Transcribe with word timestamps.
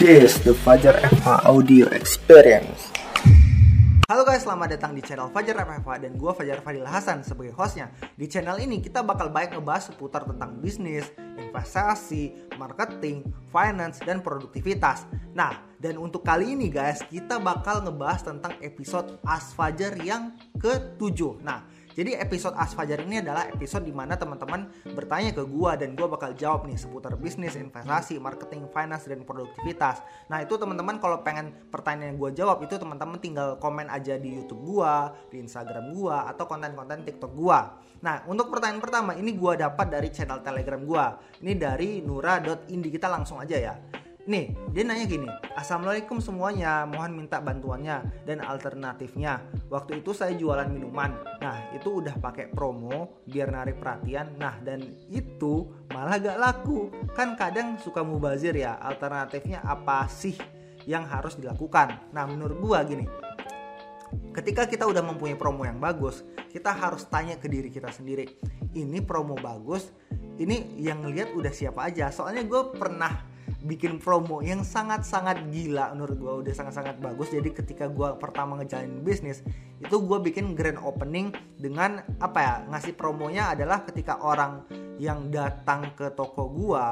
This 0.00 0.40
the 0.44 0.56
Fajar 0.56 0.96
FH 0.96 1.44
Audio 1.44 1.88
Experience. 1.92 2.88
Halo 4.06 4.22
guys, 4.22 4.46
selamat 4.46 4.78
datang 4.78 4.94
di 4.94 5.02
channel 5.02 5.28
Fajar 5.34 5.60
FFA 5.60 5.98
dan 5.98 6.14
gue 6.14 6.30
Fajar 6.30 6.62
Fadil 6.62 6.86
Hasan 6.86 7.26
sebagai 7.26 7.52
hostnya. 7.52 7.92
Di 8.14 8.30
channel 8.30 8.56
ini 8.62 8.78
kita 8.78 9.02
bakal 9.02 9.28
banyak 9.34 9.58
ngebahas 9.58 9.90
seputar 9.90 10.24
tentang 10.24 10.62
bisnis, 10.62 11.10
investasi, 11.36 12.54
marketing, 12.54 13.26
finance, 13.50 14.00
dan 14.06 14.22
produktivitas. 14.22 15.04
Nah, 15.36 15.58
dan 15.76 16.00
untuk 16.00 16.24
kali 16.24 16.56
ini 16.56 16.72
guys, 16.72 17.04
kita 17.12 17.36
bakal 17.36 17.84
ngebahas 17.84 18.24
tentang 18.24 18.56
episode 18.62 19.20
As 19.26 19.52
Fajar 19.52 19.98
yang 20.00 20.32
ke-7. 20.56 21.44
Nah, 21.44 21.66
jadi 21.96 22.20
episode 22.20 22.52
As 22.60 22.76
Fajar 22.76 23.00
ini 23.00 23.24
adalah 23.24 23.48
episode 23.48 23.88
di 23.88 23.94
mana 23.96 24.20
teman-teman 24.20 24.68
bertanya 24.92 25.32
ke 25.32 25.40
gua 25.48 25.80
dan 25.80 25.96
gua 25.96 26.12
bakal 26.12 26.36
jawab 26.36 26.68
nih 26.68 26.76
seputar 26.76 27.16
bisnis, 27.16 27.56
investasi, 27.56 28.20
marketing, 28.20 28.68
finance, 28.68 29.08
dan 29.08 29.24
produktivitas. 29.24 30.04
Nah 30.28 30.44
itu 30.44 30.60
teman-teman 30.60 31.00
kalau 31.00 31.24
pengen 31.24 31.56
pertanyaan 31.72 32.20
gua 32.20 32.28
jawab 32.36 32.60
itu 32.60 32.76
teman-teman 32.76 33.16
tinggal 33.16 33.56
komen 33.56 33.88
aja 33.88 34.20
di 34.20 34.36
YouTube 34.36 34.60
gua, 34.76 35.16
di 35.32 35.40
Instagram 35.40 35.96
gua, 35.96 36.28
atau 36.28 36.44
konten-konten 36.44 37.00
TikTok 37.00 37.32
gua. 37.32 37.80
Nah 38.04 38.28
untuk 38.28 38.52
pertanyaan 38.52 38.84
pertama 38.84 39.16
ini 39.16 39.32
gua 39.32 39.56
dapat 39.56 39.88
dari 39.88 40.12
channel 40.12 40.44
Telegram 40.44 40.84
gua. 40.84 41.16
Ini 41.40 41.56
dari 41.56 42.04
nura.indi 42.04 42.92
kita 42.92 43.08
langsung 43.08 43.40
aja 43.40 43.56
ya. 43.56 44.04
Nih, 44.26 44.58
dia 44.74 44.82
nanya 44.82 45.06
gini, 45.06 45.30
Assalamualaikum 45.54 46.18
semuanya, 46.18 46.82
mohon 46.82 47.14
minta 47.14 47.38
bantuannya 47.38 48.26
dan 48.26 48.42
alternatifnya. 48.42 49.38
Waktu 49.70 50.02
itu 50.02 50.10
saya 50.10 50.34
jualan 50.34 50.66
minuman, 50.66 51.14
nah 51.38 51.70
itu 51.70 52.02
udah 52.02 52.18
pakai 52.18 52.50
promo 52.50 53.22
biar 53.22 53.54
narik 53.54 53.78
perhatian, 53.78 54.34
nah 54.34 54.58
dan 54.66 54.82
itu 55.14 55.70
malah 55.94 56.18
gak 56.18 56.42
laku. 56.42 56.90
Kan 57.14 57.38
kadang 57.38 57.78
suka 57.78 58.02
mubazir 58.02 58.58
ya, 58.58 58.74
alternatifnya 58.82 59.62
apa 59.62 60.10
sih 60.10 60.34
yang 60.90 61.06
harus 61.06 61.38
dilakukan? 61.38 62.10
Nah 62.10 62.26
menurut 62.26 62.58
gua 62.58 62.82
gini, 62.82 63.06
ketika 64.34 64.66
kita 64.66 64.90
udah 64.90 65.06
mempunyai 65.06 65.38
promo 65.38 65.62
yang 65.62 65.78
bagus, 65.78 66.26
kita 66.50 66.74
harus 66.74 67.06
tanya 67.06 67.38
ke 67.38 67.46
diri 67.46 67.70
kita 67.70 67.94
sendiri, 67.94 68.26
ini 68.74 68.98
promo 69.06 69.38
bagus, 69.38 69.94
ini 70.42 70.82
yang 70.82 71.06
lihat 71.06 71.30
udah 71.30 71.54
siapa 71.54 71.86
aja. 71.86 72.10
Soalnya 72.10 72.42
gue 72.42 72.74
pernah 72.74 73.35
bikin 73.66 73.98
promo 73.98 74.40
yang 74.40 74.62
sangat-sangat 74.62 75.50
gila 75.50 75.92
menurut 75.92 76.16
gue 76.16 76.32
udah 76.46 76.54
sangat-sangat 76.54 77.02
bagus. 77.02 77.34
Jadi 77.34 77.50
ketika 77.50 77.90
gue 77.90 78.14
pertama 78.16 78.56
ngejalanin 78.62 79.02
bisnis 79.02 79.42
itu 79.82 79.96
gue 80.00 80.18
bikin 80.22 80.56
grand 80.56 80.80
opening 80.80 81.34
dengan 81.60 82.00
apa 82.22 82.38
ya 82.40 82.54
ngasih 82.72 82.96
promonya 82.96 83.52
adalah 83.52 83.84
ketika 83.84 84.22
orang 84.24 84.64
yang 84.96 85.28
datang 85.28 85.92
ke 85.92 86.08
toko 86.16 86.48
gue 86.48 86.84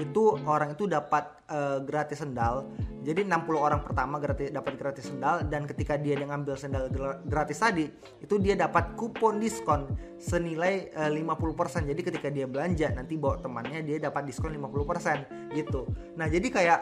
itu 0.00 0.40
orang 0.48 0.72
itu 0.72 0.88
dapat 0.88 1.39
uh, 1.50 1.82
gratis 1.82 2.22
sendal 2.22 2.70
jadi 3.00 3.24
60 3.24 3.56
orang 3.56 3.80
pertama 3.80 4.20
gratis 4.20 4.52
dapat 4.52 4.76
gratis 4.76 5.08
sendal 5.08 5.40
dan 5.48 5.64
ketika 5.64 5.96
dia 5.96 6.20
ngambil 6.20 6.52
sendal 6.52 6.92
gratis 7.24 7.56
tadi 7.56 7.88
itu 8.20 8.36
dia 8.36 8.52
dapat 8.52 8.92
kupon 8.92 9.40
diskon 9.40 9.88
senilai 10.20 10.92
uh, 10.92 11.08
eh, 11.08 11.24
50%. 11.24 11.88
Jadi 11.88 12.00
ketika 12.04 12.28
dia 12.28 12.44
belanja 12.44 12.92
nanti 12.92 13.16
bawa 13.16 13.40
temannya 13.40 13.80
dia 13.80 13.96
dapat 13.96 14.28
diskon 14.28 14.52
50% 14.52 15.56
gitu. 15.56 15.88
Nah, 16.20 16.28
jadi 16.28 16.44
kayak 16.52 16.80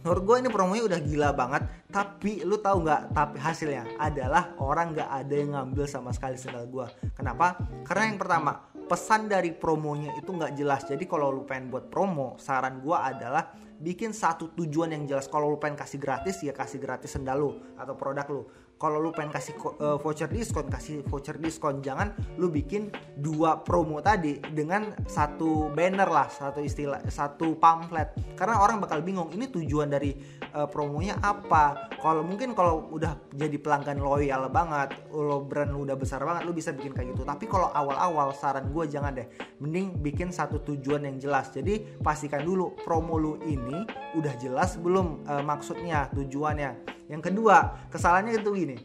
menurut 0.00 0.22
gue 0.22 0.36
ini 0.38 0.48
promonya 0.54 0.82
udah 0.86 1.00
gila 1.02 1.28
banget 1.34 1.62
tapi 1.90 2.46
lu 2.46 2.62
tahu 2.62 2.86
nggak 2.86 3.10
tapi 3.10 3.42
hasilnya 3.42 3.98
adalah 3.98 4.54
orang 4.62 4.94
nggak 4.94 5.10
ada 5.10 5.34
yang 5.34 5.50
ngambil 5.58 5.82
sama 5.90 6.14
sekali 6.14 6.38
sendal 6.38 6.62
gue 6.70 6.86
kenapa 7.18 7.58
karena 7.82 8.14
yang 8.14 8.18
pertama 8.22 8.70
pesan 8.86 9.26
dari 9.26 9.50
promonya 9.52 10.14
itu 10.16 10.30
nggak 10.30 10.54
jelas. 10.54 10.86
Jadi 10.86 11.04
kalau 11.04 11.34
lu 11.34 11.42
pengen 11.42 11.68
buat 11.68 11.90
promo 11.90 12.38
saran 12.38 12.78
gue 12.80 12.96
adalah 12.96 13.50
bikin 13.76 14.14
satu 14.14 14.54
tujuan 14.54 14.94
yang 14.94 15.04
jelas. 15.04 15.26
Kalau 15.26 15.50
lu 15.52 15.58
pengen 15.58 15.76
kasih 15.76 15.98
gratis 16.00 16.40
ya 16.40 16.54
kasih 16.54 16.78
gratis 16.80 17.12
sendal 17.18 17.36
lu 17.42 17.50
atau 17.76 17.98
produk 17.98 18.26
lu 18.30 18.42
kalau 18.76 19.00
lu 19.00 19.08
pengen 19.08 19.32
kasih 19.32 19.56
uh, 19.80 19.96
voucher 19.96 20.28
diskon 20.28 20.68
kasih 20.68 21.00
voucher 21.08 21.40
diskon. 21.40 21.80
Jangan 21.80 22.12
lu 22.36 22.52
bikin 22.52 22.92
dua 23.16 23.64
promo 23.64 24.04
tadi 24.04 24.36
dengan 24.52 24.92
satu 25.08 25.72
banner 25.72 26.08
lah 26.08 26.28
satu 26.28 26.60
istilah 26.60 27.00
satu 27.08 27.56
pamflet. 27.56 28.12
Karena 28.36 28.60
orang 28.60 28.84
bakal 28.84 29.00
bingung 29.00 29.32
ini 29.32 29.48
tujuan 29.48 29.88
dari 29.88 30.12
uh, 30.52 30.68
promonya 30.68 31.16
apa? 31.24 31.88
Kalau 31.96 32.20
mungkin 32.20 32.52
kalau 32.52 32.92
udah 32.92 33.16
jadi 33.32 33.56
pelanggan 33.56 33.96
loyal 33.96 34.52
banget 34.52 34.92
lo 35.08 35.40
brand 35.40 35.72
lu 35.72 35.88
udah 35.88 35.96
besar 35.96 36.20
banget 36.20 36.44
lu 36.44 36.52
bisa 36.52 36.76
bikin 36.76 36.92
kayak 36.92 37.16
gitu. 37.16 37.24
Tapi 37.24 37.48
kalau 37.48 37.72
awal-awal 37.72 38.36
saran 38.36 38.68
gue 38.68 38.84
jangan 38.92 39.16
deh. 39.16 39.26
Mending 39.64 40.04
bikin 40.04 40.28
satu 40.28 40.60
tujuan 40.60 41.08
yang 41.08 41.16
jelas. 41.16 41.48
Jadi 41.48 41.80
pastikan 42.04 42.44
dulu 42.44 42.76
promo 42.84 43.16
lu 43.16 43.40
ini 43.48 43.88
udah 44.12 44.36
jelas 44.36 44.76
belum 44.76 45.24
uh, 45.24 45.40
maksudnya 45.40 46.12
tujuannya 46.12 46.95
yang 47.06 47.22
kedua 47.22 47.88
kesalahannya 47.90 48.38
itu 48.38 48.50
gini. 48.54 48.76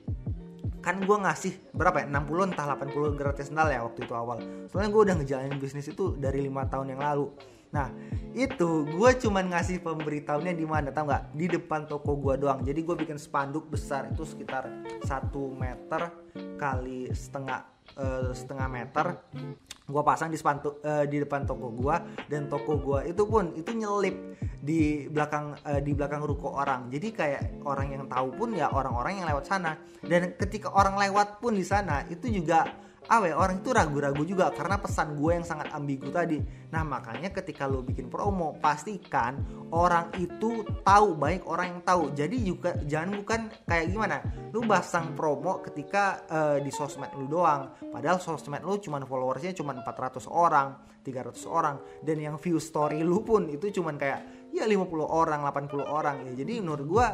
Kan 0.81 0.97
gue 1.05 1.13
ngasih 1.13 1.73
berapa 1.77 2.01
ya? 2.01 2.05
60 2.09 2.49
entah 2.49 2.65
80 2.73 3.13
gratis 3.13 3.53
sendal 3.53 3.69
ya 3.69 3.85
waktu 3.85 4.01
itu 4.01 4.13
awal. 4.17 4.41
Soalnya 4.65 4.89
gue 4.89 5.01
udah 5.05 5.15
ngejalanin 5.21 5.57
bisnis 5.61 5.85
itu 5.85 6.17
dari 6.17 6.41
lima 6.41 6.65
tahun 6.65 6.97
yang 6.97 7.01
lalu. 7.05 7.29
Nah 7.71 7.87
itu 8.33 8.89
gue 8.89 9.09
cuman 9.21 9.53
ngasih 9.53 9.79
pemberitahunya 9.85 10.57
di 10.57 10.65
mana 10.65 10.89
tau 10.89 11.05
nggak? 11.05 11.37
Di 11.37 11.45
depan 11.53 11.85
toko 11.85 12.17
gue 12.17 12.33
doang. 12.41 12.65
Jadi 12.65 12.81
gue 12.81 12.95
bikin 12.97 13.21
spanduk 13.21 13.69
besar 13.69 14.09
itu 14.09 14.25
sekitar 14.25 14.67
satu 15.05 15.53
meter 15.53 16.09
kali 16.57 17.13
setengah 17.13 17.61
uh, 17.97 18.31
setengah 18.31 18.67
meter 18.67 19.17
gue 19.91 20.03
pasang 20.07 20.31
di 20.31 20.39
uh, 20.39 21.03
di 21.03 21.17
depan 21.19 21.43
toko 21.43 21.67
gue 21.75 21.95
dan 22.31 22.47
toko 22.47 22.79
gue 22.79 23.11
itu 23.11 23.23
pun 23.27 23.51
itu 23.57 23.71
nyelip 23.75 24.15
di 24.61 25.09
belakang 25.09 25.57
uh, 25.65 25.81
di 25.81 25.91
belakang 25.91 26.21
ruko 26.21 26.53
orang. 26.53 26.87
Jadi 26.93 27.07
kayak 27.11 27.65
orang 27.65 27.97
yang 27.97 28.03
tahu 28.05 28.29
pun 28.37 28.53
ya 28.53 28.69
orang-orang 28.69 29.19
yang 29.19 29.27
lewat 29.27 29.45
sana. 29.49 29.73
Dan 30.05 30.37
ketika 30.37 30.69
orang 30.71 31.01
lewat 31.01 31.41
pun 31.41 31.57
di 31.57 31.65
sana 31.65 32.05
itu 32.07 32.29
juga 32.29 32.69
awe 33.09 33.33
orang 33.33 33.65
itu 33.65 33.73
ragu-ragu 33.73 34.21
juga 34.21 34.53
karena 34.53 34.77
pesan 34.77 35.17
gue 35.17 35.31
yang 35.33 35.45
sangat 35.47 35.73
ambigu 35.73 36.13
tadi. 36.13 36.37
Nah 36.69 36.85
makanya 36.85 37.33
ketika 37.33 37.65
lo 37.65 37.81
bikin 37.81 38.07
promo 38.07 38.55
pastikan 38.61 39.41
orang 39.73 40.13
itu 40.21 40.61
tahu 40.85 41.17
baik 41.17 41.49
orang 41.49 41.77
yang 41.77 41.81
tahu. 41.81 42.03
Jadi 42.13 42.37
juga 42.45 42.77
jangan 42.85 43.09
bukan 43.17 43.39
kayak 43.65 43.85
gimana. 43.89 44.17
Lu 44.53 44.61
pasang 44.63 45.17
promo 45.17 45.63
ketika 45.65 46.23
uh, 46.29 46.57
di 46.61 46.69
sosmed 46.69 47.09
lu 47.17 47.25
doang. 47.25 47.73
Padahal 47.89 48.21
sosmed 48.21 48.61
lu 48.61 48.77
cuma 48.77 49.01
followersnya 49.01 49.57
cuma 49.57 49.73
400 49.73 50.29
orang 50.29 51.01
300 51.01 51.33
orang. 51.49 51.75
Dan 52.05 52.21
yang 52.21 52.35
view 52.37 52.61
story 52.61 53.01
lu 53.01 53.25
pun 53.25 53.49
itu 53.49 53.73
cuma 53.73 53.97
kayak 53.97 54.51
ya 54.53 54.67
50 54.67 54.87
orang 55.03 55.41
80 55.41 55.83
orang. 55.83 56.15
Ya 56.29 56.33
jadi 56.37 56.61
menurut 56.61 56.85
gue 56.85 57.07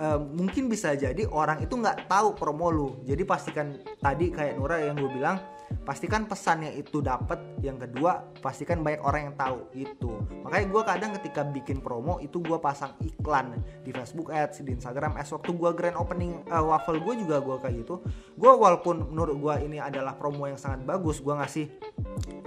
uh, 0.00 0.18
mungkin 0.18 0.72
bisa 0.72 0.96
jadi 0.96 1.28
orang 1.28 1.60
itu 1.60 1.76
nggak 1.76 2.08
tahu 2.08 2.32
promo 2.34 2.72
lu. 2.72 2.88
Jadi 3.04 3.22
pastikan 3.28 3.76
tadi 4.00 4.32
kayak 4.32 4.56
Nura 4.56 4.80
yang 4.80 4.96
gue 4.96 5.12
bilang 5.12 5.38
pastikan 5.86 6.26
pesannya 6.26 6.74
itu 6.74 6.98
dapat 6.98 7.38
yang 7.62 7.78
kedua 7.78 8.26
pastikan 8.42 8.82
banyak 8.82 8.98
orang 9.04 9.30
yang 9.30 9.36
tahu 9.38 9.58
itu. 9.76 10.10
Makanya 10.42 10.66
gue 10.66 10.82
kadang 10.82 11.10
ketika 11.20 11.46
bikin 11.46 11.78
promo 11.78 12.18
itu 12.18 12.42
gue 12.42 12.58
pasang 12.58 12.96
iklan 13.04 13.54
di 13.86 13.94
Facebook 13.94 14.34
Ads 14.34 14.66
di 14.66 14.74
Instagram 14.74 15.14
Ads. 15.14 15.36
Waktu 15.38 15.50
gue 15.54 15.70
grand 15.76 15.98
opening 16.00 16.42
uh, 16.50 16.64
waffle 16.64 16.98
gue 16.98 17.14
juga 17.22 17.38
gue 17.38 17.56
kayak 17.60 17.74
gitu 17.86 18.02
gue 18.40 18.52
walaupun 18.52 19.12
menurut 19.12 19.36
gue 19.36 19.54
ini 19.68 19.78
adalah 19.78 20.16
promo 20.16 20.48
yang 20.48 20.58
sangat 20.58 20.82
bagus 20.82 21.20
gue 21.20 21.34
ngasih 21.36 21.66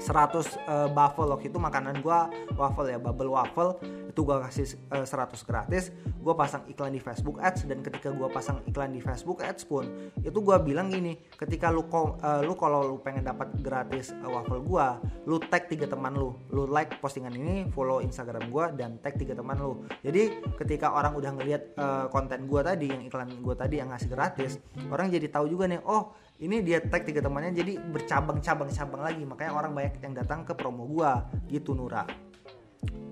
100 0.01 0.03
uh, 0.03 0.43
eh, 0.43 0.89
buffle. 0.91 1.29
Waktu 1.31 1.47
itu 1.53 1.59
makanan 1.61 2.03
gue 2.03 2.19
waffle 2.59 2.89
ya 2.91 2.99
bubble 2.99 3.31
waffle 3.31 3.79
itu 4.13 4.21
gue 4.21 4.37
kasih 4.45 4.65
uh, 4.93 5.05
100 5.05 5.49
gratis. 5.49 5.89
Gue 6.21 6.33
pasang 6.37 6.63
iklan 6.69 6.93
di 6.93 7.01
Facebook 7.01 7.41
Ads 7.43 7.67
dan 7.67 7.83
ketika 7.83 8.15
gue 8.15 8.27
pasang 8.31 8.63
iklan 8.63 8.95
di 8.95 9.03
Facebook 9.03 9.43
Ads 9.43 9.67
pun 9.67 9.83
itu 10.23 10.39
gue 10.39 10.57
bilang 10.63 10.87
gini 10.87 11.19
ketika 11.35 11.67
lu 11.67 11.83
uh, 11.91 12.39
lu 12.39 12.55
kalau 12.55 12.95
lu 12.95 12.97
pengen 13.03 13.27
dapat 13.27 13.51
gratis 13.59 14.15
uh, 14.23 14.31
waffle 14.31 14.63
gue 14.63 14.87
lu 15.27 15.37
tag 15.43 15.67
tiga 15.67 15.85
teman 15.85 16.15
lu. 16.15 16.31
Lu 16.55 16.63
like 16.71 16.97
postingan 17.03 17.35
ini 17.35 17.67
follow 17.75 17.99
Instagram 17.99 18.47
gue 18.47 18.65
dan 18.79 18.95
tag 19.03 19.19
tiga 19.19 19.35
teman 19.35 19.59
lu. 19.59 19.83
Jadi 19.99 20.39
ketika 20.55 20.95
orang 20.95 21.13
udah 21.19 21.31
ngelihat 21.35 21.63
uh, 21.75 22.05
konten 22.07 22.47
gue 22.47 22.61
tadi 22.63 22.87
yang 22.87 23.03
iklan 23.03 23.29
gue 23.29 23.55
tadi 23.59 23.83
yang 23.83 23.91
ngasih 23.91 24.07
gratis 24.07 24.57
orang 24.87 25.11
jadi 25.11 25.27
tahu 25.27 25.51
juga 25.51 25.67
nih 25.67 25.83
oh 25.83 26.15
ini 26.41 26.65
dia 26.65 26.81
tag 26.81 27.05
tiga 27.05 27.21
temannya 27.21 27.53
jadi 27.53 27.77
bercabang-cabang-cabang 27.79 29.01
lagi. 29.05 29.23
Makanya 29.23 29.51
orang 29.53 29.71
banyak 29.71 30.01
yang 30.01 30.13
datang 30.17 30.43
ke 30.43 30.51
promo 30.57 30.83
gua. 30.89 31.29
Gitu 31.47 31.71
Nura. 31.71 32.03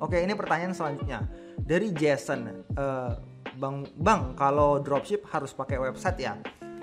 Oke 0.02 0.20
ini 0.20 0.34
pertanyaan 0.34 0.74
selanjutnya. 0.74 1.24
Dari 1.62 1.94
Jason 1.94 2.66
uh, 2.76 3.14
bang 3.58 3.84
bang 4.00 4.22
kalau 4.36 4.80
dropship 4.80 5.28
harus 5.32 5.52
pakai 5.52 5.82
website 5.82 6.20
ya? 6.22 6.38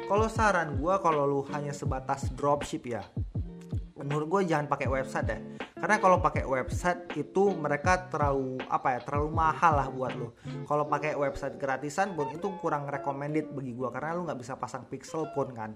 Kalau 0.09 0.27
saran 0.27 0.81
gua 0.81 1.01
kalau 1.01 1.29
lu 1.29 1.41
hanya 1.53 1.73
sebatas 1.77 2.33
dropship 2.33 2.89
ya 2.89 3.05
menurut 3.99 4.27
gue 4.31 4.55
jangan 4.55 4.71
pakai 4.71 4.89
website 4.89 5.29
ya 5.29 5.39
karena 5.79 5.97
kalau 6.03 6.19
pakai 6.19 6.43
website 6.47 7.07
itu 7.19 7.55
mereka 7.55 8.09
terlalu 8.11 8.59
apa 8.71 8.99
ya 8.99 9.01
terlalu 9.03 9.29
mahal 9.31 9.75
lah 9.75 9.89
buat 9.91 10.15
lo 10.15 10.39
kalau 10.65 10.87
pakai 10.87 11.19
website 11.19 11.59
gratisan 11.59 12.15
pun 12.15 12.31
itu 12.31 12.47
kurang 12.63 12.87
recommended 12.87 13.51
bagi 13.51 13.75
gue 13.75 13.89
karena 13.91 14.15
lu 14.15 14.27
nggak 14.27 14.39
bisa 14.39 14.55
pasang 14.57 14.87
pixel 14.87 15.27
pun 15.35 15.51
kan 15.51 15.75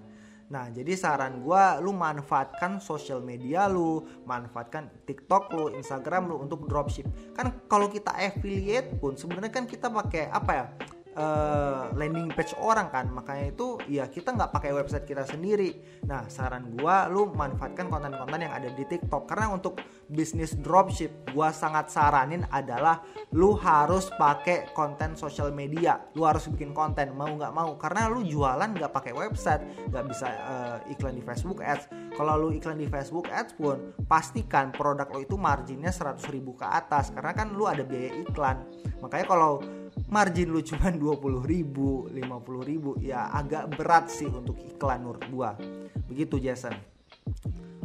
Nah, 0.51 0.67
jadi 0.69 0.93
saran 0.99 1.39
gua 1.39 1.79
lu 1.79 1.95
manfaatkan 1.95 2.81
sosial 2.83 3.23
media 3.23 3.69
lu, 3.71 4.03
manfaatkan 4.27 4.91
TikTok 5.07 5.53
lu, 5.55 5.65
Instagram 5.73 6.27
lu 6.27 6.35
untuk 6.43 6.67
dropship. 6.67 7.07
Kan 7.31 7.63
kalau 7.71 7.87
kita 7.87 8.11
affiliate 8.11 8.99
pun 8.99 9.15
sebenarnya 9.15 9.51
kan 9.53 9.65
kita 9.65 9.87
pakai 9.87 10.27
apa 10.27 10.51
ya? 10.51 10.65
Uh, 11.15 11.93
landing 11.95 12.29
page 12.33 12.53
orang 12.57 12.89
kan. 12.89 13.09
Makanya 13.09 13.53
itu 13.53 13.77
ya 13.89 14.09
kita 14.09 14.33
nggak 14.33 14.51
pakai 14.53 14.71
website 14.73 15.05
kita 15.05 15.25
sendiri. 15.25 16.01
Nah 16.05 16.27
saran 16.29 16.73
gua 16.77 17.07
lu 17.09 17.31
manfaatkan 17.33 17.89
konten-konten 17.89 18.39
yang 18.41 18.53
ada 18.53 18.69
di 18.73 18.83
TikTok. 18.85 19.29
Karena 19.29 19.53
untuk 19.53 19.79
bisnis 20.09 20.57
dropship 20.57 21.33
gua 21.33 21.53
sangat 21.53 21.89
saranin 21.93 22.45
adalah 22.49 23.01
lu 23.33 23.57
harus 23.57 24.09
pakai 24.17 24.73
konten 24.73 25.13
sosial 25.17 25.53
media. 25.53 26.01
Lu 26.17 26.25
harus 26.25 26.49
bikin 26.49 26.73
konten 26.73 27.13
mau 27.13 27.29
nggak 27.29 27.53
mau. 27.53 27.77
Karena 27.77 28.09
lu 28.09 28.25
jualan 28.25 28.69
nggak 28.73 28.91
pakai 28.93 29.13
website 29.13 29.89
nggak 29.89 30.05
bisa 30.09 30.27
uh, 30.29 30.77
iklan 30.89 31.17
di 31.17 31.23
Facebook 31.23 31.61
Ads. 31.61 31.89
Kalau 32.13 32.37
lu 32.37 32.49
iklan 32.53 32.77
di 32.77 32.89
Facebook 32.89 33.29
Ads 33.29 33.57
pun 33.57 33.93
pastikan 34.05 34.69
produk 34.69 35.09
lo 35.09 35.21
itu 35.21 35.37
marginnya 35.37 35.89
100 35.89 36.19
ribu 36.33 36.57
ke 36.57 36.65
atas. 36.65 37.13
Karena 37.13 37.33
kan 37.33 37.53
lu 37.53 37.65
ada 37.69 37.85
biaya 37.85 38.13
iklan. 38.21 38.57
Makanya 39.01 39.25
kalau 39.27 39.82
margin 40.09 40.53
lu 40.53 40.61
cuma 40.61 40.93
20 40.93 41.43
ribu 41.43 42.07
50 42.09 42.69
ribu. 42.69 42.95
Ya 43.01 43.29
agak 43.33 43.73
berat 43.73 44.09
sih 44.09 44.29
untuk 44.29 44.57
iklan 44.61 45.05
menurut 45.05 45.23
gua. 45.29 45.49
Begitu 46.09 46.37
Jason. 46.39 46.73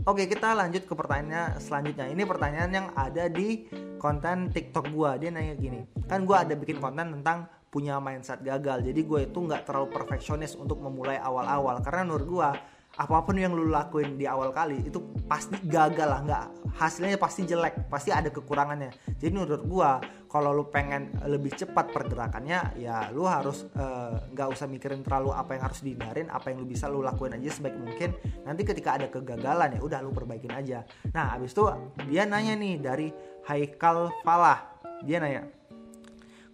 Oke 0.09 0.25
kita 0.25 0.57
lanjut 0.57 0.89
ke 0.89 0.95
pertanyaan 0.97 1.61
selanjutnya. 1.61 2.09
Ini 2.09 2.23
pertanyaan 2.25 2.71
yang 2.73 2.87
ada 2.97 3.29
di 3.29 3.69
konten 4.01 4.49
TikTok 4.49 4.93
gua. 4.93 5.21
Dia 5.21 5.29
nanya 5.29 5.53
gini 5.59 5.85
Kan 6.09 6.25
gua 6.25 6.45
ada 6.45 6.57
bikin 6.57 6.81
konten 6.81 7.21
tentang 7.21 7.49
punya 7.69 8.01
mindset 8.01 8.41
gagal. 8.41 8.81
Jadi 8.81 9.01
gue 9.05 9.21
itu 9.29 9.39
nggak 9.45 9.69
terlalu 9.69 9.93
perfeksionis 9.93 10.57
untuk 10.57 10.81
memulai 10.81 11.21
awal-awal. 11.21 11.85
Karena 11.85 12.09
menurut 12.09 12.27
gua 12.27 12.49
apa 12.99 13.23
pun 13.23 13.39
yang 13.39 13.55
lu 13.55 13.71
lakuin 13.71 14.19
di 14.19 14.27
awal 14.27 14.51
kali 14.51 14.91
itu 14.91 14.99
pasti 15.31 15.55
gagal 15.63 16.09
lah. 16.11 16.21
Nggak 16.27 16.45
hasilnya 16.83 17.15
pasti 17.15 17.47
jelek 17.47 17.87
pasti 17.87 18.11
ada 18.11 18.27
kekurangannya. 18.27 18.91
Jadi 19.23 19.31
menurut 19.31 19.63
gua 19.71 20.03
kalau 20.27 20.51
lu 20.51 20.67
pengen 20.67 21.15
lebih 21.23 21.55
cepat 21.55 21.95
pergerakannya 21.95 22.75
ya 22.83 23.15
lu 23.15 23.23
harus 23.25 23.71
eh, 23.71 24.15
nggak 24.35 24.49
uh, 24.51 24.55
usah 24.55 24.67
mikirin 24.67 25.07
terlalu 25.07 25.31
apa 25.31 25.55
yang 25.55 25.63
harus 25.71 25.81
dihindarin 25.81 26.29
apa 26.29 26.51
yang 26.51 26.59
lu 26.61 26.67
bisa 26.67 26.91
lu 26.91 27.01
lakuin 27.01 27.39
aja 27.39 27.55
sebaik 27.55 27.79
mungkin. 27.79 28.19
Nanti 28.43 28.67
ketika 28.67 28.99
ada 28.99 29.07
kegagalan 29.07 29.79
ya 29.79 29.81
udah 29.81 30.03
lu 30.03 30.11
perbaikin 30.11 30.51
aja. 30.51 30.83
Nah 31.15 31.39
abis 31.39 31.55
itu 31.55 31.71
dia 32.11 32.27
nanya 32.27 32.59
nih 32.59 32.83
dari 32.83 33.09
Haikal 33.47 34.11
Falah. 34.27 34.75
Dia 35.07 35.23
nanya 35.23 35.47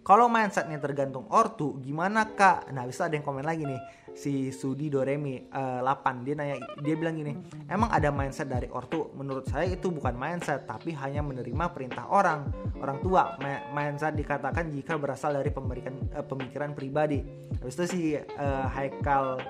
kalau 0.04 0.28
mindsetnya 0.28 0.76
tergantung 0.76 1.24
ortu 1.32 1.80
gimana 1.80 2.28
kak? 2.36 2.68
Nah 2.76 2.84
bisa 2.84 3.08
ada 3.08 3.16
yang 3.16 3.24
komen 3.24 3.40
lagi 3.40 3.64
nih 3.64 3.80
si 4.14 4.54
Sudi 4.54 4.86
Doremi 4.86 5.42
uh, 5.50 5.82
eh, 5.82 5.90
8 5.90 6.24
dia 6.26 6.34
nanya 6.38 6.56
dia 6.80 6.94
bilang 6.94 7.18
gini 7.18 7.34
emang 7.66 7.90
ada 7.90 8.08
mindset 8.14 8.46
dari 8.48 8.70
ortu? 8.70 9.10
Menurut 9.18 9.50
saya 9.50 9.66
itu 9.66 9.90
bukan 9.90 10.14
mindset 10.14 10.64
tapi 10.70 10.94
hanya 10.94 11.20
menerima 11.20 11.74
perintah 11.74 12.06
orang 12.08 12.48
orang 12.78 12.98
tua. 13.02 13.34
Mindset 13.74 14.14
dikatakan 14.14 14.70
jika 14.70 14.96
berasal 14.96 15.36
dari 15.36 15.50
pemberikan 15.50 15.94
uh, 16.14 16.24
pemikiran 16.24 16.72
pribadi. 16.72 17.20
Habis 17.60 17.74
itu 17.74 17.84
si 17.90 18.00
uh, 18.16 18.66
Haikal 18.70 19.42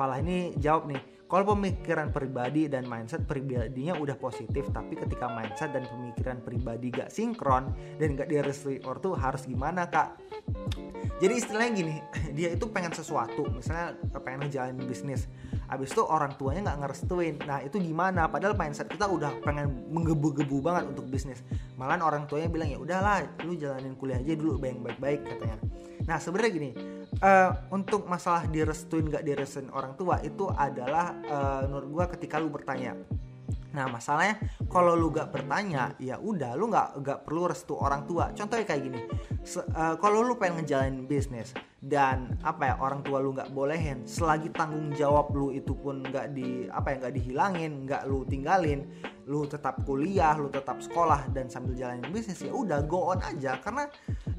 Falah 0.00 0.16
ini 0.16 0.56
jawab 0.56 0.88
nih 0.88 1.20
kalau 1.30 1.54
pemikiran 1.54 2.10
pribadi 2.10 2.66
dan 2.66 2.90
mindset 2.90 3.22
pribadinya 3.22 3.94
udah 3.94 4.18
positif 4.18 4.66
tapi 4.74 4.98
ketika 4.98 5.30
mindset 5.30 5.70
dan 5.70 5.86
pemikiran 5.86 6.42
pribadi 6.42 6.90
gak 6.90 7.12
sinkron 7.12 7.70
dan 8.02 8.18
gak 8.18 8.26
direstui 8.26 8.82
ortu 8.82 9.14
harus 9.14 9.46
gimana 9.46 9.86
kak 9.86 10.18
jadi 11.20 11.34
istilahnya 11.36 11.72
gini 11.76 11.96
dia 12.36 12.48
itu 12.56 12.64
pengen 12.72 12.96
sesuatu 12.96 13.44
misalnya 13.52 13.92
pengen 14.24 14.48
ngejalanin 14.48 14.88
bisnis. 14.88 15.28
Abis 15.70 15.94
itu 15.94 16.02
orang 16.02 16.34
tuanya 16.34 16.72
nggak 16.72 16.78
ngerestuin. 16.82 17.34
Nah 17.46 17.62
itu 17.62 17.78
gimana? 17.78 18.26
Padahal 18.26 18.56
mindset 18.56 18.88
kita 18.90 19.06
udah 19.06 19.38
pengen 19.44 19.86
menggebu-gebu 19.92 20.58
banget 20.64 20.90
untuk 20.90 21.06
bisnis. 21.06 21.44
Malah 21.78 22.00
orang 22.00 22.24
tuanya 22.26 22.48
bilang 22.50 22.72
ya 22.72 22.80
udahlah 22.80 23.22
lu 23.44 23.54
jalanin 23.54 23.94
kuliah 23.94 24.18
aja 24.18 24.34
dulu 24.34 24.58
baik-baik 24.58 25.20
katanya. 25.28 25.56
Nah 26.08 26.16
sebenarnya 26.18 26.50
gini 26.56 26.70
uh, 27.20 27.50
untuk 27.70 28.08
masalah 28.08 28.48
direstuin 28.48 29.12
nggak 29.12 29.22
direstuin 29.22 29.68
orang 29.70 29.94
tua 29.94 30.18
itu 30.24 30.48
adalah 30.48 31.14
uh, 31.28 31.68
menurut 31.68 31.88
gua 31.92 32.04
ketika 32.16 32.40
lu 32.40 32.48
bertanya 32.48 32.96
Nah 33.70 33.86
masalahnya 33.86 34.38
kalau 34.66 34.98
lu 34.98 35.14
gak 35.14 35.30
bertanya 35.30 35.94
ya 36.02 36.18
udah 36.18 36.54
lu 36.58 36.70
gak, 36.70 36.98
gak 37.02 37.18
perlu 37.26 37.50
restu 37.50 37.78
orang 37.78 38.06
tua. 38.06 38.34
Contohnya 38.34 38.66
kayak 38.66 38.82
gini, 38.82 39.00
uh, 39.74 39.94
kalau 39.98 40.26
lu 40.26 40.34
pengen 40.36 40.62
ngejalanin 40.62 41.06
bisnis 41.06 41.54
dan 41.80 42.36
apa 42.44 42.72
ya 42.72 42.74
orang 42.76 43.00
tua 43.00 43.24
lu 43.24 43.32
gak 43.32 43.56
bolehin, 43.56 44.04
selagi 44.04 44.52
tanggung 44.52 44.92
jawab 44.92 45.32
lu 45.32 45.48
itu 45.48 45.72
pun 45.72 46.04
gak 46.04 46.36
di 46.36 46.68
apa 46.68 46.92
ya 46.92 46.96
nggak 47.00 47.14
dihilangin, 47.16 47.72
gak 47.88 48.04
lu 48.04 48.20
tinggalin, 48.28 48.84
lu 49.24 49.48
tetap 49.48 49.80
kuliah, 49.88 50.36
lu 50.36 50.52
tetap 50.52 50.84
sekolah 50.84 51.32
dan 51.32 51.48
sambil 51.48 51.72
jalanin 51.72 52.04
bisnis 52.12 52.44
ya 52.44 52.52
udah 52.52 52.84
go 52.84 53.16
on 53.16 53.24
aja. 53.24 53.56
Karena 53.64 53.88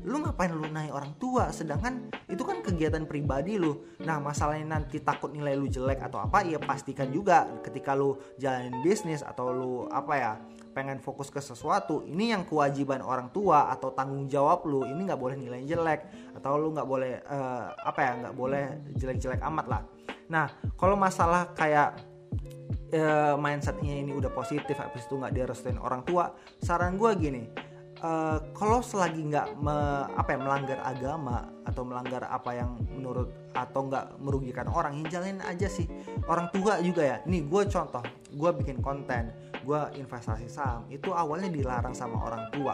lu 0.05 0.21
ngapain 0.21 0.53
lu 0.53 0.69
naik 0.69 0.93
orang 0.93 1.17
tua? 1.17 1.49
Sedangkan 1.49 2.13
itu 2.29 2.45
kan 2.45 2.61
kegiatan 2.61 3.09
pribadi 3.09 3.57
lu. 3.57 3.73
Nah 4.05 4.21
masalahnya 4.21 4.77
nanti 4.77 5.01
takut 5.01 5.33
nilai 5.33 5.57
lu 5.57 5.65
jelek 5.65 5.97
atau 5.97 6.21
apa 6.21 6.45
ya 6.45 6.61
pastikan 6.61 7.09
juga 7.09 7.49
ketika 7.65 7.97
lu 7.97 8.21
jalanin 8.37 8.85
bisnis 8.85 9.25
atau 9.25 9.49
lu 9.49 9.73
apa 9.89 10.13
ya 10.13 10.31
pengen 10.71 11.03
fokus 11.03 11.27
ke 11.27 11.44
sesuatu 11.44 12.07
ini 12.07 12.31
yang 12.31 12.47
kewajiban 12.47 13.03
orang 13.03 13.29
tua 13.29 13.71
atau 13.71 13.91
tanggung 13.91 14.25
jawab 14.31 14.63
lu 14.65 14.88
ini 14.88 15.07
nggak 15.07 15.19
boleh 15.19 15.35
nilai 15.35 15.62
jelek 15.68 16.33
atau 16.39 16.56
lu 16.56 16.71
nggak 16.71 16.88
boleh 16.88 17.19
uh, 17.27 17.75
apa 17.75 18.00
ya 18.00 18.12
nggak 18.25 18.35
boleh 18.35 18.65
jelek-jelek 18.95 19.41
amat 19.51 19.65
lah. 19.68 19.81
Nah 20.31 20.47
kalau 20.79 20.95
masalah 20.95 21.51
kayak 21.51 22.00
uh, 22.95 23.35
mindsetnya 23.39 24.00
ini 24.03 24.12
udah 24.15 24.31
positif 24.31 24.75
habis 24.79 25.03
itu 25.07 25.15
nggak 25.19 25.33
direstuin 25.35 25.79
orang 25.79 26.03
tua 26.03 26.35
saran 26.59 27.00
gue 27.00 27.12
gini 27.19 27.44
uh, 28.03 28.39
kalau 28.56 28.83
selagi 28.83 29.21
nggak 29.31 29.47
apa 30.15 30.29
ya 30.31 30.39
melanggar 30.39 30.79
agama 30.83 31.47
atau 31.63 31.83
melanggar 31.88 32.27
apa 32.27 32.51
yang 32.56 32.79
menurut 32.91 33.29
atau 33.51 33.88
nggak 33.88 34.19
merugikan 34.24 34.68
orang 34.71 35.00
ya 35.03 35.07
jalanin 35.12 35.44
aja 35.44 35.68
sih. 35.68 35.88
Orang 36.27 36.51
tua 36.51 36.80
juga 36.80 37.03
ya. 37.03 37.18
Nih 37.27 37.45
gue 37.45 37.63
contoh 37.68 38.03
gue 38.31 38.51
bikin 38.63 38.80
konten 38.80 39.31
gue 39.62 39.81
investasi 40.00 40.50
saham 40.50 40.89
itu 40.89 41.13
awalnya 41.13 41.51
dilarang 41.51 41.94
sama 41.94 42.18
orang 42.25 42.50
tua 42.50 42.74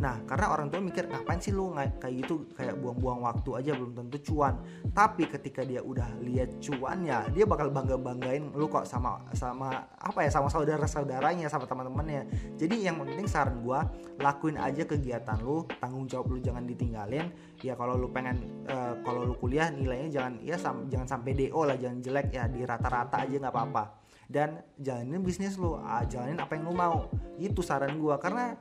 Nah, 0.00 0.24
karena 0.24 0.48
orang 0.48 0.72
tua 0.72 0.80
mikir 0.80 1.04
ngapain 1.10 1.38
sih 1.42 1.52
lu 1.52 1.74
kayak 1.76 2.14
gitu 2.24 2.48
kayak 2.56 2.80
buang-buang 2.80 3.20
waktu 3.22 3.50
aja 3.60 3.70
belum 3.76 3.92
tentu 3.92 4.32
cuan. 4.32 4.56
Tapi 4.94 5.28
ketika 5.28 5.62
dia 5.62 5.84
udah 5.84 6.16
lihat 6.24 6.56
cuannya, 6.64 7.28
dia 7.34 7.44
bakal 7.44 7.68
bangga-banggain 7.68 8.56
lu 8.56 8.66
kok 8.72 8.88
sama 8.88 9.20
sama 9.36 9.84
apa 10.00 10.24
ya 10.24 10.30
sama 10.32 10.48
saudara-saudaranya, 10.48 11.46
sama 11.52 11.68
teman-temannya. 11.68 12.24
Jadi 12.56 12.88
yang 12.88 12.98
penting 13.04 13.28
saran 13.28 13.60
gua 13.60 13.84
lakuin 14.18 14.56
aja 14.56 14.82
kegiatan 14.88 15.38
lu, 15.44 15.68
tanggung 15.76 16.08
jawab 16.08 16.32
lu 16.32 16.38
jangan 16.40 16.64
ditinggalin. 16.64 17.28
Ya 17.60 17.76
kalau 17.76 17.94
lu 17.94 18.08
pengen 18.10 18.64
uh, 18.66 18.96
kalau 19.04 19.28
lu 19.28 19.34
kuliah 19.36 19.68
nilainya 19.68 20.08
jangan 20.08 20.34
ya 20.40 20.56
sam, 20.56 20.88
jangan 20.88 21.06
sampai 21.18 21.36
DO 21.36 21.62
lah, 21.62 21.76
jangan 21.76 22.00
jelek 22.00 22.28
ya 22.32 22.48
di 22.48 22.64
rata-rata 22.64 23.22
aja 23.22 23.36
nggak 23.38 23.54
apa-apa. 23.54 23.84
Dan 24.32 24.64
jalanin 24.80 25.20
bisnis 25.20 25.60
lu, 25.60 25.76
ah, 25.76 26.08
jalanin 26.08 26.40
apa 26.40 26.56
yang 26.56 26.64
lu 26.64 26.72
mau. 26.72 27.12
Itu 27.36 27.60
saran 27.60 28.00
gua 28.00 28.16
karena 28.16 28.56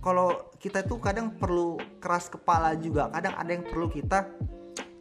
kalau 0.00 0.50
kita 0.58 0.80
tuh 0.86 0.96
kadang 0.98 1.36
perlu 1.36 1.76
keras 2.00 2.32
kepala 2.32 2.72
juga. 2.78 3.12
Kadang 3.12 3.34
ada 3.36 3.50
yang 3.50 3.64
perlu 3.66 3.92
kita 3.92 4.26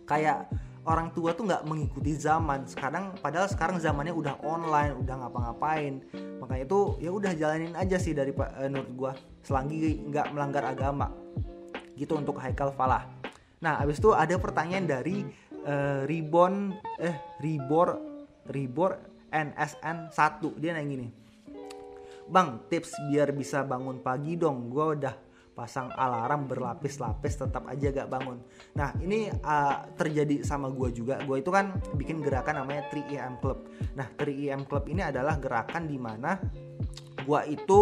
kayak 0.04 0.52
orang 0.84 1.16
tua 1.16 1.32
tuh 1.32 1.48
nggak 1.48 1.64
mengikuti 1.64 2.14
zaman. 2.20 2.68
Sekarang 2.68 3.16
padahal 3.18 3.48
sekarang 3.48 3.80
zamannya 3.80 4.12
udah 4.12 4.44
online 4.44 5.00
udah 5.00 5.16
ngapa-ngapain. 5.24 6.04
Makanya 6.44 6.64
itu 6.68 6.80
ya 7.00 7.10
udah 7.16 7.32
jalanin 7.34 7.74
aja 7.80 7.96
sih 7.96 8.12
dari 8.12 8.36
uh, 8.36 8.68
menurut 8.68 8.92
gue 8.92 9.12
selagi 9.48 10.04
nggak 10.12 10.36
melanggar 10.36 10.68
agama. 10.68 11.08
Gitu 11.96 12.14
untuk 12.18 12.42
Haikal 12.42 12.76
Falah. 12.76 13.08
Nah 13.64 13.80
abis 13.80 14.04
itu 14.04 14.12
ada 14.12 14.36
pertanyaan 14.36 14.84
dari 14.84 15.24
uh, 15.64 16.04
Ribon 16.04 16.76
eh 17.00 17.16
Ribor 17.40 17.96
Ribor 18.52 19.00
NSN 19.32 20.12
1 20.12 20.62
dia 20.62 20.76
nanya 20.76 20.86
gini 20.86 21.23
Bang, 22.34 22.66
tips 22.66 22.98
biar 23.14 23.30
bisa 23.30 23.62
bangun 23.62 24.02
pagi 24.02 24.34
dong. 24.34 24.74
Gue 24.74 24.98
udah 24.98 25.14
pasang 25.54 25.94
alarm 25.94 26.50
berlapis-lapis 26.50 27.38
tetap 27.38 27.70
aja 27.70 27.94
gak 27.94 28.10
bangun. 28.10 28.42
Nah 28.74 28.90
ini 28.98 29.30
uh, 29.30 29.86
terjadi 29.94 30.42
sama 30.42 30.74
gue 30.74 30.90
juga. 30.90 31.22
Gue 31.30 31.46
itu 31.46 31.54
kan 31.54 31.78
bikin 31.94 32.26
gerakan 32.26 32.66
namanya 32.66 32.90
3EM 32.90 33.38
Club. 33.38 33.70
Nah 33.94 34.10
3EM 34.18 34.66
Club 34.66 34.90
ini 34.90 35.06
adalah 35.06 35.38
gerakan 35.38 35.86
di 35.86 36.02
mana 36.02 36.42
gue 37.22 37.42
itu 37.54 37.80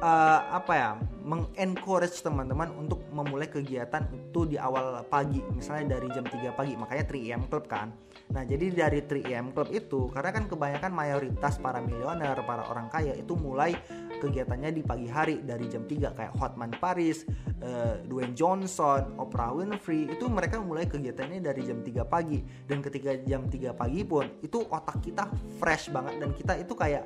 uh, 0.00 0.40
apa 0.54 0.72
ya 0.72 0.90
mengencourage 1.22 2.18
teman-teman 2.24 2.72
untuk 2.74 3.04
memulai 3.12 3.46
kegiatan 3.46 4.08
itu 4.10 4.48
di 4.48 4.56
awal 4.56 5.04
pagi 5.06 5.38
misalnya 5.52 5.98
dari 5.98 6.08
jam 6.10 6.24
3 6.24 6.56
pagi 6.56 6.74
makanya 6.78 7.04
3am 7.06 7.42
club 7.50 7.64
kan. 7.68 7.92
Nah 8.32 8.42
jadi 8.48 8.72
dari 8.72 9.04
3am 9.04 9.52
club 9.52 9.68
itu 9.70 10.08
karena 10.10 10.30
kan 10.32 10.44
kebanyakan 10.48 10.92
mayoritas 10.94 11.60
para 11.60 11.78
milioner 11.84 12.38
para 12.42 12.64
orang 12.66 12.88
kaya 12.88 13.12
itu 13.12 13.36
mulai 13.36 13.76
kegiatannya 14.22 14.70
di 14.70 14.82
pagi 14.86 15.10
hari 15.10 15.42
dari 15.42 15.66
jam 15.66 15.82
3 15.82 16.14
kayak 16.14 16.32
Hotman 16.38 16.70
Paris, 16.78 17.26
uh, 17.60 17.98
Dwayne 18.06 18.38
Johnson, 18.38 19.18
Oprah 19.18 19.50
Winfrey 19.50 20.06
itu 20.06 20.30
mereka 20.30 20.62
mulai 20.62 20.86
kegiatannya 20.86 21.42
dari 21.42 21.66
jam 21.66 21.82
3 21.82 22.06
pagi. 22.06 22.38
Dan 22.62 22.78
ketika 22.78 23.18
jam 23.26 23.50
3 23.50 23.74
pagi 23.74 24.06
pun 24.06 24.26
itu 24.38 24.62
otak 24.70 25.02
kita 25.02 25.26
fresh 25.58 25.90
banget 25.90 26.22
dan 26.22 26.30
kita 26.38 26.54
itu 26.62 26.74
kayak 26.78 27.04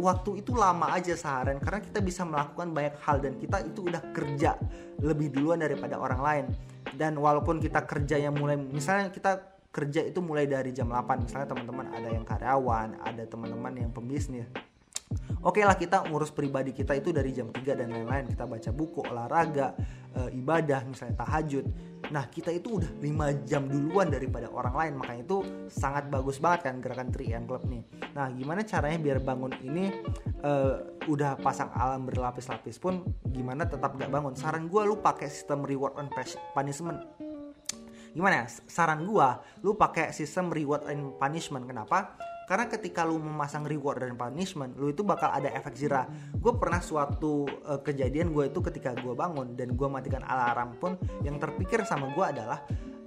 waktu 0.00 0.42
itu 0.42 0.56
lama 0.56 0.90
aja 0.90 1.14
seharian 1.14 1.60
karena 1.62 1.80
kita 1.84 1.98
bisa 2.02 2.22
melakukan 2.26 2.72
banyak 2.74 2.96
hal 3.04 3.16
dan 3.22 3.36
kita 3.38 3.62
itu 3.62 3.86
udah 3.86 4.02
kerja 4.10 4.56
lebih 5.00 5.30
duluan 5.30 5.60
daripada 5.62 5.96
orang 6.00 6.20
lain. 6.20 6.46
Dan 6.90 7.16
walaupun 7.20 7.62
kita 7.62 7.86
kerja 7.86 8.18
yang 8.18 8.34
mulai 8.34 8.58
misalnya 8.58 9.12
kita 9.12 9.60
kerja 9.70 10.02
itu 10.02 10.18
mulai 10.18 10.50
dari 10.50 10.74
jam 10.74 10.90
8 10.90 11.30
misalnya 11.30 11.46
teman-teman 11.46 11.86
ada 11.94 12.08
yang 12.10 12.26
karyawan 12.26 12.98
ada 13.06 13.22
teman-teman 13.24 13.72
yang 13.78 13.90
pembisnis. 13.94 14.50
Oke 15.40 15.62
okay 15.62 15.64
lah 15.66 15.74
kita 15.78 16.06
ngurus 16.06 16.30
pribadi 16.34 16.74
kita 16.74 16.94
itu 16.98 17.14
dari 17.14 17.30
jam 17.30 17.50
3 17.50 17.62
dan 17.78 17.88
lain-lain. 17.90 18.30
Kita 18.30 18.46
baca 18.46 18.70
buku 18.74 19.06
olahraga 19.06 19.74
e, 20.14 20.20
ibadah 20.38 20.86
misalnya 20.86 21.22
tahajud 21.22 21.64
nah 22.10 22.26
kita 22.26 22.50
itu 22.50 22.82
udah 22.82 22.90
5 22.98 23.46
jam 23.46 23.70
duluan 23.70 24.10
daripada 24.10 24.50
orang 24.50 24.74
lain 24.74 24.92
makanya 24.98 25.22
itu 25.22 25.38
sangat 25.70 26.10
bagus 26.10 26.42
banget 26.42 26.70
kan 26.70 26.74
gerakan 26.82 27.08
3M 27.14 27.46
Club 27.46 27.62
nih. 27.70 27.82
Nah 28.14 28.26
gimana 28.34 28.66
caranya 28.66 28.98
biar 28.98 29.18
bangun 29.22 29.54
ini 29.62 29.94
e, 30.42 30.52
udah 31.06 31.38
pasang 31.38 31.70
alam 31.70 32.04
berlapis-lapis 32.04 32.82
pun 32.82 33.06
gimana 33.30 33.66
tetap 33.66 33.94
gak 33.94 34.10
bangun? 34.10 34.34
Saran 34.34 34.66
gue 34.66 34.82
lu 34.82 34.98
pakai 34.98 35.30
sistem 35.30 35.62
reward 35.62 35.94
and 36.02 36.10
punishment. 36.54 36.98
Gimana 38.10 38.42
ya? 38.42 38.46
Saran 38.66 39.06
gua 39.06 39.42
lu 39.62 39.78
pakai 39.78 40.10
sistem 40.10 40.50
reward 40.50 40.86
and 40.90 41.14
punishment. 41.18 41.66
Kenapa 41.66 42.18
karena 42.50 42.66
ketika 42.66 43.06
lu 43.06 43.22
memasang 43.22 43.62
reward 43.62 44.02
dan 44.02 44.18
punishment 44.18 44.74
lu 44.74 44.90
itu 44.90 45.06
bakal 45.06 45.30
ada 45.30 45.54
efek 45.54 45.78
jerah. 45.78 46.10
Gue 46.34 46.58
pernah 46.58 46.82
suatu 46.82 47.46
uh, 47.46 47.78
kejadian 47.78 48.34
gue 48.34 48.50
itu 48.50 48.58
ketika 48.58 48.90
gue 48.98 49.14
bangun 49.14 49.54
dan 49.54 49.78
gue 49.78 49.86
matikan 49.86 50.26
alarm 50.26 50.74
pun 50.82 50.98
yang 51.22 51.38
terpikir 51.38 51.86
sama 51.86 52.10
gue 52.10 52.26
adalah 52.26 52.58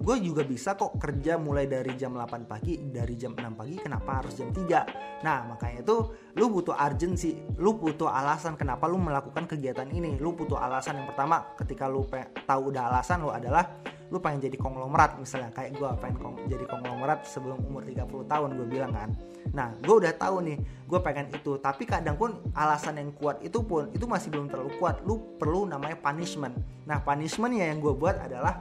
gue 0.04 0.16
juga 0.20 0.44
bisa 0.44 0.76
kok 0.76 1.00
kerja 1.00 1.40
mulai 1.40 1.64
dari 1.72 1.96
jam 1.96 2.12
8 2.12 2.44
pagi 2.44 2.76
dari 2.92 3.16
jam 3.16 3.32
6 3.32 3.40
pagi 3.56 3.80
kenapa 3.80 4.20
harus 4.20 4.36
jam 4.36 4.52
3 4.52 5.24
nah 5.24 5.48
makanya 5.48 5.80
itu 5.80 5.98
lu 6.36 6.52
butuh 6.52 6.76
urgency 6.76 7.40
lu 7.56 7.80
butuh 7.80 8.12
alasan 8.12 8.60
kenapa 8.60 8.92
lu 8.92 9.00
melakukan 9.00 9.48
kegiatan 9.48 9.88
ini. 9.90 10.18
Lu 10.18 10.34
butuh 10.34 10.58
alasan 10.58 11.00
yang 11.00 11.08
pertama 11.08 11.44
ketika 11.56 11.88
lu 11.88 12.04
tahu 12.44 12.74
udah 12.74 12.92
alasan 12.92 13.24
lu 13.24 13.30
adalah 13.32 13.70
lu 14.12 14.20
pengen 14.20 14.46
jadi 14.50 14.58
konglomerat. 14.58 15.18
Misalnya 15.22 15.50
kayak 15.56 15.78
gue 15.78 15.90
pengen 16.02 16.18
kong 16.20 16.36
jadi 16.50 16.66
konglomerat 16.68 17.26
sebelum 17.26 17.62
umur 17.66 17.86
30 17.86 18.04
tahun 18.28 18.50
gue 18.60 18.68
bilang 18.68 18.92
kan. 18.92 19.10
Nah 19.54 19.72
gue 19.80 19.96
udah 19.96 20.14
tahu 20.18 20.44
nih 20.44 20.58
gue 20.62 21.00
pengen 21.00 21.32
itu. 21.32 21.56
Tapi 21.62 21.84
kadang 21.86 22.20
pun 22.20 22.42
alasan 22.54 23.00
yang 23.00 23.16
kuat 23.16 23.40
itu 23.46 23.62
pun 23.64 23.90
itu 23.94 24.06
masih 24.10 24.34
belum 24.34 24.50
terlalu 24.50 24.76
kuat. 24.82 25.02
Lu 25.06 25.38
perlu 25.38 25.70
namanya 25.70 25.98
punishment. 26.00 26.58
Nah 26.84 27.00
punishment 27.02 27.54
ya 27.56 27.70
yang 27.70 27.80
gue 27.80 27.94
buat 27.94 28.20
adalah 28.20 28.60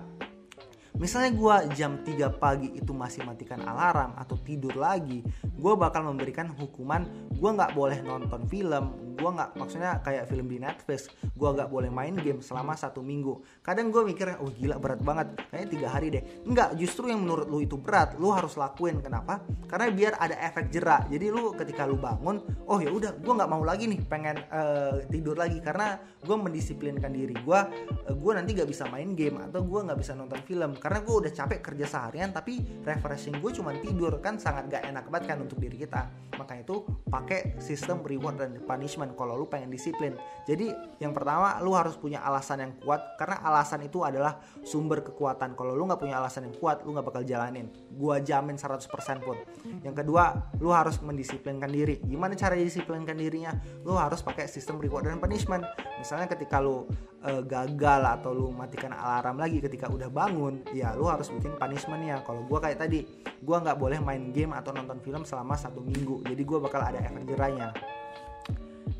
Misalnya 1.00 1.32
gue 1.34 1.54
jam 1.74 2.00
3 2.04 2.42
pagi 2.42 2.68
itu 2.76 2.92
masih 2.92 3.24
matikan 3.24 3.60
alarm 3.64 4.12
atau 4.16 4.36
tidur 4.36 4.76
lagi, 4.76 5.24
gue 5.42 5.72
bakal 5.74 6.04
memberikan 6.06 6.52
hukuman. 6.52 7.08
Gue 7.32 7.50
nggak 7.50 7.72
boleh 7.74 7.98
nonton 8.04 8.46
film, 8.46 9.12
gue 9.16 9.30
nggak 9.30 9.54
maksudnya 9.54 10.00
kayak 10.02 10.26
film 10.26 10.50
di 10.50 10.58
Netflix 10.58 11.06
gue 11.22 11.48
nggak 11.48 11.70
boleh 11.70 11.90
main 11.92 12.14
game 12.18 12.40
selama 12.42 12.74
satu 12.74 13.04
minggu. 13.04 13.38
Kadang 13.62 13.94
gue 13.94 14.02
mikir 14.02 14.40
oh 14.42 14.50
gila 14.50 14.82
berat 14.82 15.00
banget 15.04 15.38
kayaknya 15.50 15.68
tiga 15.68 15.88
hari 15.92 16.06
deh. 16.10 16.22
Nggak 16.42 16.74
justru 16.74 17.12
yang 17.12 17.22
menurut 17.22 17.46
lu 17.46 17.62
itu 17.62 17.78
berat 17.78 18.18
lu 18.18 18.34
harus 18.34 18.58
lakuin. 18.58 18.98
Kenapa? 18.98 19.44
Karena 19.70 19.92
biar 19.94 20.12
ada 20.18 20.36
efek 20.42 20.74
jerak. 20.74 21.06
Jadi 21.06 21.26
lu 21.30 21.54
ketika 21.54 21.86
lu 21.86 21.98
bangun 22.00 22.42
oh 22.66 22.78
ya 22.82 22.90
udah 22.90 23.14
gue 23.18 23.32
nggak 23.32 23.50
mau 23.50 23.62
lagi 23.62 23.86
nih 23.86 24.00
pengen 24.06 24.36
uh, 24.50 24.98
tidur 25.06 25.38
lagi. 25.38 25.62
Karena 25.62 25.98
gue 26.22 26.36
mendisiplinkan 26.36 27.12
diri 27.14 27.36
gue 27.36 27.60
uh, 28.08 28.14
gue 28.14 28.32
nanti 28.34 28.50
nggak 28.58 28.68
bisa 28.70 28.90
main 28.90 29.14
game 29.14 29.38
atau 29.38 29.62
gue 29.62 29.80
nggak 29.82 29.98
bisa 29.98 30.18
nonton 30.18 30.40
film 30.42 30.74
karena 30.82 30.98
gue 31.06 31.14
udah 31.14 31.30
capek 31.30 31.62
kerja 31.62 31.86
seharian 31.86 32.34
tapi 32.34 32.82
refreshing 32.82 33.38
gue 33.38 33.50
cuma 33.54 33.70
tidur 33.78 34.18
kan 34.18 34.34
sangat 34.42 34.66
gak 34.66 34.82
enak 34.90 35.06
banget 35.06 35.24
kan 35.30 35.38
untuk 35.46 35.62
diri 35.62 35.78
kita 35.78 36.10
makanya 36.42 36.66
itu 36.66 36.76
pakai 37.06 37.60
sistem 37.62 38.02
reward 38.02 38.40
dan 38.40 38.50
punishment 38.66 39.14
kalau 39.14 39.38
lu 39.38 39.46
pengen 39.46 39.70
disiplin. 39.70 40.16
Jadi 40.48 40.72
yang 40.98 41.14
pertama 41.14 41.60
lu 41.60 41.76
harus 41.76 41.94
punya 41.94 42.24
alasan 42.24 42.64
yang 42.64 42.72
kuat 42.82 43.14
karena 43.20 43.38
alasan 43.44 43.86
itu 43.86 44.02
adalah 44.02 44.42
sumber 44.66 45.04
kekuatan. 45.04 45.54
Kalau 45.54 45.76
lu 45.76 45.86
nggak 45.86 46.00
punya 46.02 46.18
alasan 46.18 46.50
yang 46.50 46.56
kuat, 46.58 46.82
lu 46.82 46.96
nggak 46.96 47.06
bakal 47.06 47.22
jalanin. 47.22 47.68
Gua 47.94 48.18
jamin 48.18 48.58
100% 48.58 48.88
pun. 49.22 49.38
Yang 49.84 49.94
kedua, 50.02 50.50
lu 50.58 50.74
harus 50.74 50.98
mendisiplinkan 50.98 51.70
diri. 51.70 52.02
Gimana 52.02 52.34
cara 52.34 52.56
disiplinkan 52.58 53.14
dirinya? 53.14 53.54
Lu 53.86 53.94
harus 53.94 54.24
pakai 54.24 54.48
sistem 54.50 54.80
reward 54.82 55.06
dan 55.06 55.20
punishment. 55.20 55.62
Misalnya 56.00 56.26
ketika 56.26 56.58
lu 56.58 56.88
uh, 57.22 57.42
gagal 57.42 58.02
atau 58.20 58.30
lu 58.34 58.50
matikan 58.50 58.92
alarm 58.92 59.38
lagi 59.38 59.62
ketika 59.62 59.88
udah 59.88 60.10
bangun, 60.10 60.62
ya 60.74 60.94
lu 60.98 61.06
harus 61.06 61.30
bikin 61.30 61.54
punishmentnya. 61.56 62.20
Kalau 62.26 62.42
gua 62.46 62.58
kayak 62.62 62.78
tadi, 62.82 63.06
gua 63.42 63.62
nggak 63.62 63.78
boleh 63.78 63.98
main 64.02 64.34
game 64.34 64.52
atau 64.52 64.74
nonton 64.74 64.98
film 65.00 65.22
selama 65.22 65.54
satu 65.54 65.80
minggu. 65.82 66.22
Jadi 66.26 66.42
gua 66.42 66.58
bakal 66.62 66.82
ada 66.82 66.98
efek 67.00 67.24
jerahnya. 67.26 67.70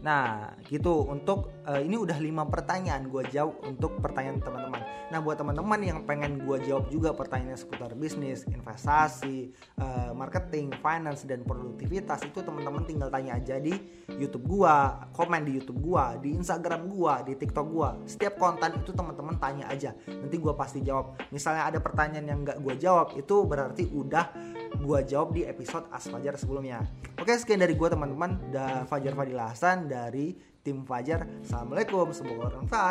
Nah, 0.03 0.51
gitu 0.67 1.07
untuk 1.07 1.63
uh, 1.63 1.79
ini 1.79 1.95
udah 1.95 2.19
lima 2.19 2.43
pertanyaan 2.51 3.07
gue 3.07 3.23
jawab 3.31 3.63
untuk 3.63 4.03
pertanyaan 4.03 4.43
teman-teman. 4.43 4.83
Nah, 5.15 5.19
buat 5.23 5.39
teman-teman 5.39 5.79
yang 5.79 5.99
pengen 6.03 6.43
gue 6.43 6.59
jawab 6.67 6.91
juga 6.91 7.15
pertanyaan 7.15 7.55
seputar 7.55 7.95
bisnis, 7.95 8.43
investasi, 8.51 9.55
uh, 9.79 10.11
marketing, 10.11 10.75
finance 10.83 11.23
dan 11.23 11.47
produktivitas 11.47 12.27
itu 12.27 12.43
teman-teman 12.43 12.83
tinggal 12.83 13.15
tanya 13.15 13.39
aja 13.39 13.63
di 13.63 13.79
YouTube 14.11 14.51
gue, 14.51 14.77
komen 15.15 15.47
di 15.47 15.63
YouTube 15.63 15.79
gue, 15.87 16.05
di 16.19 16.29
Instagram 16.35 16.91
gue, 16.91 17.15
di 17.31 17.33
TikTok 17.39 17.67
gue. 17.71 17.91
Setiap 18.11 18.43
konten 18.43 18.83
itu 18.83 18.91
teman-teman 18.91 19.39
tanya 19.39 19.71
aja. 19.71 19.95
Nanti 20.11 20.35
gue 20.35 20.53
pasti 20.59 20.83
jawab. 20.83 21.15
Misalnya 21.31 21.71
ada 21.71 21.79
pertanyaan 21.79 22.27
yang 22.27 22.41
nggak 22.43 22.59
gue 22.59 22.75
jawab, 22.75 23.15
itu 23.15 23.47
berarti 23.47 23.87
udah 23.87 24.35
gue 24.81 24.99
jawab 25.05 25.37
di 25.37 25.43
episode 25.45 25.85
As 25.93 26.09
Fajar 26.09 26.35
sebelumnya. 26.41 26.85
Oke, 27.21 27.37
sekian 27.37 27.61
dari 27.61 27.77
gue 27.77 27.89
teman-teman. 27.89 28.39
Dan 28.49 28.89
Fajar 28.89 29.13
Fadil 29.13 29.41
Hasan 29.41 29.91
dari 29.91 30.33
tim 30.63 30.87
Fajar. 30.87 31.27
Assalamualaikum, 31.43 32.09
semoga 32.15 32.55
bermanfaat. 32.55 32.91